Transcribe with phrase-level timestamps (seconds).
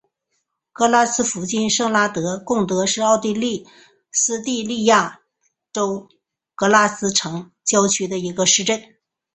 [0.73, 3.67] 格拉茨附近圣拉德贡德是奥地利
[4.09, 5.21] 施蒂利亚
[5.71, 6.09] 州
[6.55, 8.81] 格拉茨城郊县的一个市镇。